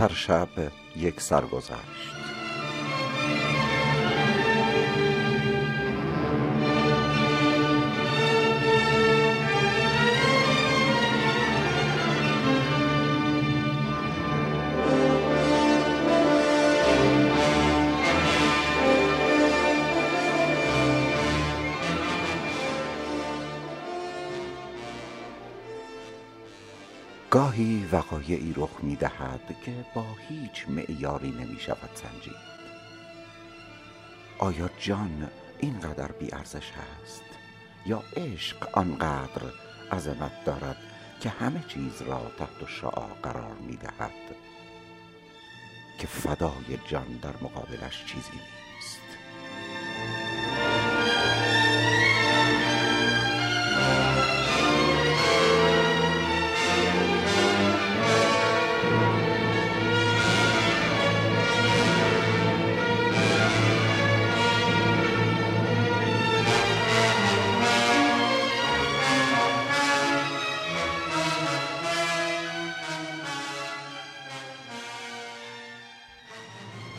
[0.00, 0.48] هر شب
[0.96, 2.19] یک سرگذشت
[27.92, 32.50] وقایعی رخ می دهد که با هیچ معیاری نمی شود سنجید.
[34.38, 37.22] آیا جان اینقدر بی ارزش است؟
[37.86, 39.42] یا عشق آنقدر
[39.92, 40.76] عظمت دارد
[41.20, 44.36] که همه چیز را تحت شعا قرار می دهد
[45.98, 48.69] که فدای جان در مقابلش چیزی نیست.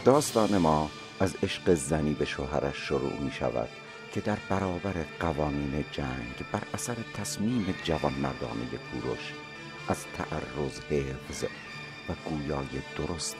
[0.05, 3.69] داستان ما از عشق زنی به شوهرش شروع می شود
[4.11, 9.33] که در برابر قوانین جنگ بر اثر تصمیم جوانمردانه کوروش
[9.87, 11.43] از تعرض حفظ
[12.09, 13.35] و گویای درست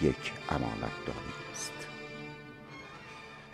[0.00, 1.72] یک امانت داری است.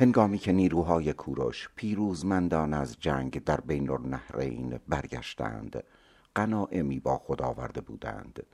[0.00, 5.84] هنگامی که نیروهای کوروش پیروزمندان از جنگ در بین النهرین برگشتند
[6.36, 8.46] غنایمی با خود آورده بودند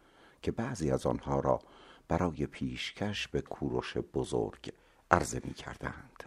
[0.42, 1.60] که بعضی از آنها را
[2.08, 4.72] برای پیشکش به کوروش بزرگ
[5.10, 6.24] عرضه می کردند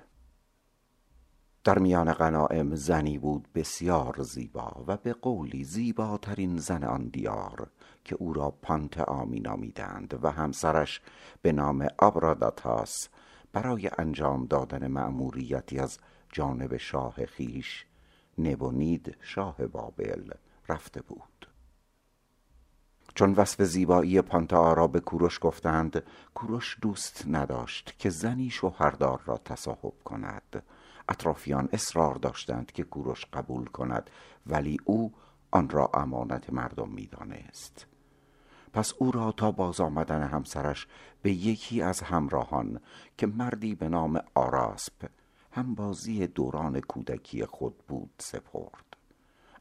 [1.64, 7.68] در میان غنائم زنی بود بسیار زیبا و به قولی زیباترین زن آن دیار
[8.04, 11.02] که او را پانتئا می نامیدند و همسرش
[11.42, 13.10] به نام آبراداتاس
[13.54, 15.98] برای انجام دادن مأموریتی از
[16.32, 17.86] جانب شاه خیش
[18.38, 20.32] نبونید شاه بابل
[20.70, 21.49] رفته بود.
[23.16, 26.04] چون وصف زیبایی پانتا را به کوروش گفتند
[26.34, 30.64] کوروش دوست نداشت که زنی شوهردار را تصاحب کند.
[31.10, 34.10] اطرافیان اصرار داشتند که کوروش قبول کند
[34.48, 35.14] ولی او
[35.52, 37.86] آن را امانت مردم می‌دانست.
[38.74, 40.88] پس او را تا باز آمدن همسرش
[41.22, 42.80] به یکی از همراهان
[43.18, 45.10] که مردی به نام آراسپ
[45.52, 48.89] هم بازی دوران کودکی خود بود سپرد.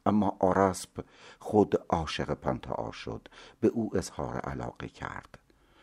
[0.09, 1.05] اما آراسپ
[1.39, 3.29] خود عاشق پانتا شد
[3.61, 5.39] به او اظهار علاقه کرد.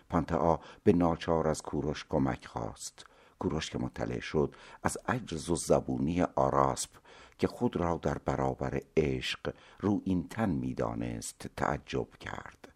[0.10, 3.06] پانتا به ناچار از کوروش کمک خواست.
[3.40, 6.90] کوروش که مطلع شد از عجز و زبونی آراسپ
[7.40, 12.68] که خود را در برابر عشق رو این تن می‌دانست تعجب کرد.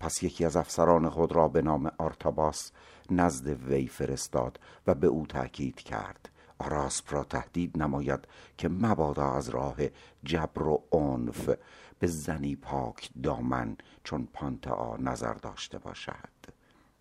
[0.00, 2.72] پس یکی از افسران خود را به نام آرتاباس
[3.10, 6.28] نزد وی فرستاد و به او تأکید کرد.
[6.58, 8.28] آراسپ را تهدید نماید
[8.58, 9.76] که مبادا از راه
[10.24, 11.50] جبر و عنف
[11.98, 16.36] به زنی پاک دامن چون پانتا نظر داشته باشد.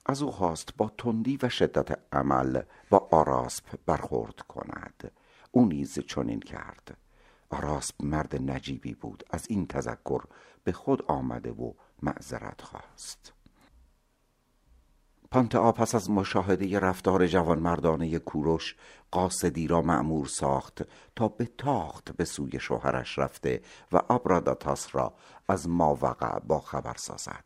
[0.05, 5.11] از او خواست با تندی و شدت عمل با آراسپ برخورد کند.
[5.51, 6.97] او نیز چنین کرد.
[7.49, 9.23] آراسپ مرد نجیبی بود.
[9.29, 10.23] از این تذکر
[10.63, 13.34] به خود آمده و معذرت خواست.
[15.35, 18.75] پانتا پس از مشاهده رفتار جوانمردانه کوروش
[19.11, 20.81] قاصدی را معمور ساخت
[21.15, 25.13] تا به تاخت به سوی شوهرش رفته و آبراداتاس را
[25.47, 27.45] از ماوقع با خبر سازد.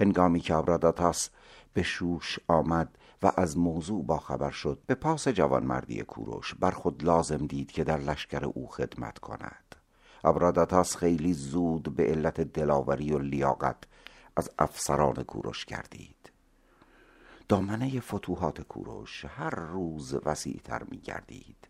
[0.00, 1.30] هنگامی که آبراداتاس
[1.74, 7.04] به شوش آمد و از موضوع با خبر شد به پاس جوانمردی کوروش بر خود
[7.04, 9.76] لازم دید که در لشکر او خدمت کند.
[10.22, 13.78] آبراداتاس خیلی زود به علت دلاوری و لیاقت
[14.36, 16.17] از افسران کوروش گردید.
[17.48, 21.68] دامنه فتوحات کوروش هر روز وسیعتر می گردید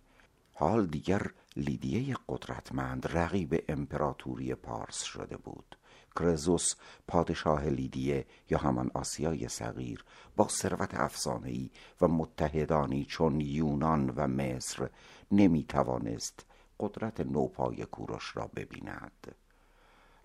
[0.55, 5.79] حال دیگر لیدیه قدرتمند رقیب امپراتوری پارس شده بود.
[6.17, 6.75] کرزوس
[7.09, 10.05] پادشاه لیدیه یا همان آسیای صغیر
[10.37, 11.71] با ثروت افسانهای
[12.01, 14.91] و متحدانی چون یونان و مصر
[15.33, 16.47] نمی توانست
[16.81, 19.37] قدرت نوپای کوروش را ببیند.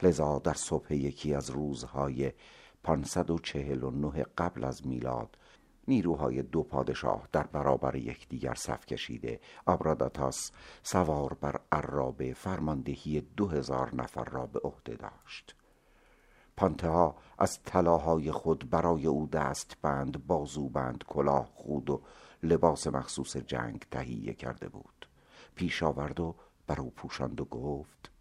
[0.04, 2.32] لذا در صبح یکی از روزهای
[2.84, 5.38] 549 قبل از میلاد
[5.88, 9.40] نیروهای دو پادشاه در برابر یکدیگر صف کشیده.
[9.66, 10.52] آبراداتاس
[10.84, 15.56] سوار بر عرابه فرماندهی دو هزار نفر را به عهده داشت.
[16.58, 22.02] پانتها از طلاهای خود برای او دست بند بازوبند کلاه خود و
[22.44, 25.08] لباس مخصوص جنگ تهیه کرده بود.
[25.56, 26.36] پیش آورد و
[26.68, 28.13] بر او پوشاند و گفت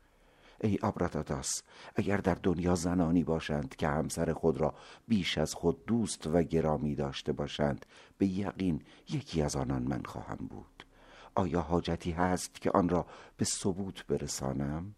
[0.62, 1.62] ای آبراتاتاس
[1.96, 4.74] اگر در دنیا زنانی باشند که همسر خود را
[5.08, 7.86] بیش از خود دوست و گرامی داشته باشند
[8.18, 10.86] به یقین یکی از آنان من خواهم بود.
[11.34, 13.06] آیا حاجتی هست که آن را
[13.36, 14.94] به ثبوت برسانم؟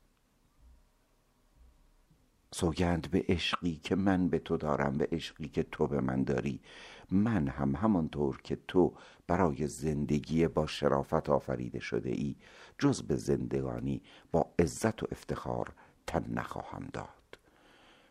[2.55, 6.61] سوگند به عشقی که من به تو دارم به عشقی که تو به من داری.
[7.11, 8.93] من هم همانطور که تو
[9.27, 12.37] برای زندگی با شرافت آفریده شده ای
[12.79, 14.03] جز به زندگانی
[14.33, 15.73] با عزت و افتخار
[16.07, 17.39] تن نخواهم داد.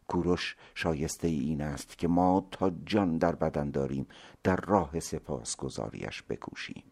[0.08, 4.08] کوروش شایسته این است که ما تا جان در بدن داریم
[4.44, 6.84] در راه سپاسگزاریش بکوشیم.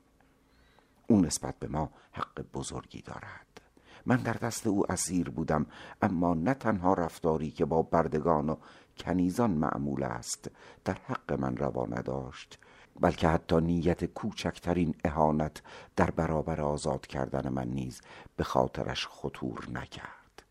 [1.08, 3.51] او نسبت به ما حق بزرگی دارد.
[4.06, 5.66] من در دست او اسیر بودم
[6.02, 8.56] اما نه تنها رفتاری که با بردگان و
[8.98, 10.52] کنیزان معمول است
[10.86, 12.60] در حق من روا نداشت
[13.00, 15.62] بلکه حتی نیت کوچکترین اهانت
[15.96, 18.02] در برابر آزاد کردن من نیز
[18.36, 20.44] به خاطرش خطور نکرد.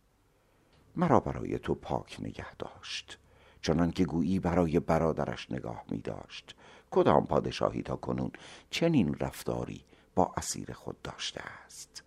[0.96, 3.18] مرا برای تو پاک نگه داشت
[3.62, 6.56] چنان که گویی برای برادرش نگاه می داشت.
[6.90, 8.30] کدام پادشاهی تا کنون
[8.70, 12.02] چنین رفتاری با اسیر خود داشته است؟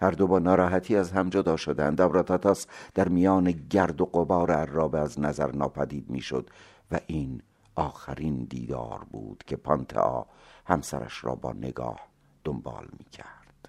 [0.00, 2.00] هر دو با ناراحتی از هم جدا شدند.
[2.00, 6.50] ابراتاتاس در میان گرد و قبار عرابه از نظر ناپدید می‌شد
[6.90, 7.42] و این
[7.74, 10.26] آخرین دیدار بود که پانتا
[10.66, 12.08] همسرش را با نگاه
[12.44, 13.68] دنبال می کرد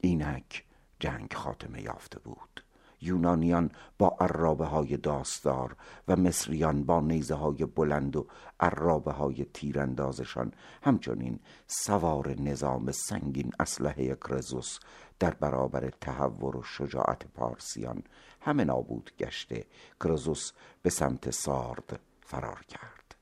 [0.00, 0.64] اینک
[1.00, 2.65] جنگ خاتمه یافته بود.
[3.06, 5.76] یونانیان با عرابه های داستار
[6.08, 8.26] و مصریان با نیزه های بلند و
[8.60, 10.52] عرابه های تیراندازشان.
[10.82, 14.78] همچنین سوار نظام سنگین اسلحه کرزوس
[15.18, 18.02] در برابر تهور و شجاعت پارسیان.
[18.40, 19.64] همه نابود گشته
[20.04, 23.14] کرزوس به سمت سارد فرار کرد.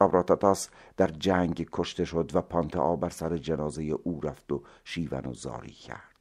[0.00, 5.34] آبراتاتاس در جنگ کشته شد و پانتا بر سر جنازه او رفت و شیون و
[5.34, 6.13] زاری کرد.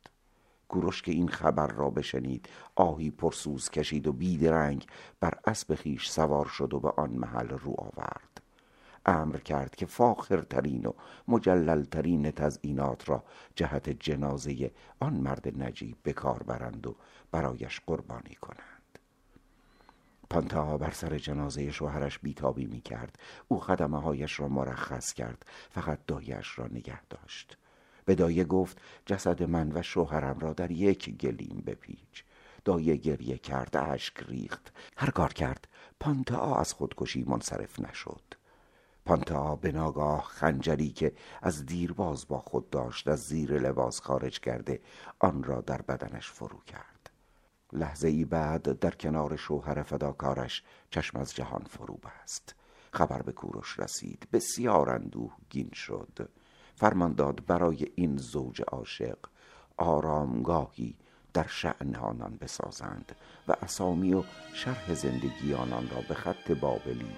[0.73, 2.49] کوروش که این خبر را بشنید.
[2.75, 4.85] آهی پرسوز کشید و بیدرنگ
[5.19, 8.41] بر اسب خیش سوار شد و به آن محل رو آورد.
[9.05, 10.93] امر کرد که فاخرترین و
[11.27, 13.23] مجللترین تزئینات را
[13.55, 16.95] جهت جنازه آن مرد نجیب به کار برند و
[17.31, 18.99] برایش قربانی کنند.
[20.29, 25.45] پانتا بر سر جنازه شوهرش بیتابی می کرد او خدمه هایش را مرخص کرد.
[25.71, 27.57] فقط دایش را نگه داشت.
[28.05, 32.23] به دایه گفت جسد من و شوهرم را در یک گلیم بپیچ.
[32.65, 34.73] دایه گریه کرد اشک ریخت.
[34.97, 35.67] هر کار کرد
[35.99, 38.23] پانتا از خودکشی منصرف نشد.
[39.05, 44.81] پانتا به ناگاه خنجری که از دیرباز با خود داشت از زیر لباس خارج کرده
[45.19, 47.09] آن را در بدنش فرو کرد.
[47.73, 52.55] لحظه ای بعد در کنار شوهر فداکارش چشم از جهان فرو بست.
[52.91, 56.29] خبر به کوروش رسید بسیار اندوهگین شد.
[56.83, 59.17] فرمان داد برای این زوج عاشق
[59.77, 60.95] آرامگاهی
[61.33, 63.15] در شعن آنان بسازند
[63.47, 67.17] و اسامی و شرح زندگی آنان را به خط بابلی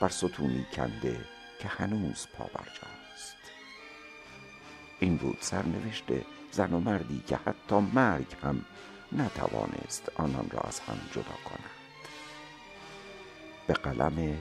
[0.00, 1.16] بر ستونی کنده
[1.58, 3.36] که هنوز پابرجاست.
[5.00, 6.04] این بود سرنوشت
[6.52, 8.64] زن و مردی که حتی مرگ هم
[9.12, 11.70] نتوانست آنان را از هم جدا کند.
[13.66, 14.38] به قلم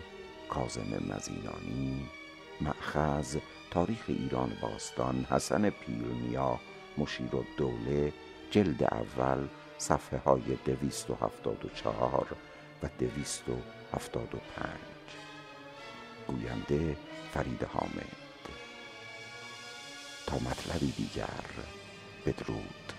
[0.50, 2.10] کازم مزینانی
[2.63, 3.38] مأخذ
[3.72, 6.60] تاریخ ایران باستان حسن پیرنیا
[6.98, 8.13] مشیر دوله
[8.51, 12.27] جلد اول صفحه های دویست و هفتاد و چهار
[12.84, 13.55] و دویست و
[13.93, 15.08] هفتاد و پنج.
[16.27, 16.98] گوینده
[17.34, 18.24] فرید حامد.
[20.27, 21.46] تا مطلبی دیگر
[22.25, 22.93] بدرود.